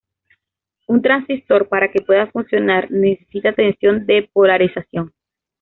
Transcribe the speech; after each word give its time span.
Un 0.87 1.03
transistor, 1.03 1.69
para 1.69 1.91
que 1.91 2.01
pueda 2.01 2.25
funcionar, 2.31 2.87
necesita 2.89 3.53
tensión 3.53 4.07
de 4.07 4.27
polarización. 4.33 5.13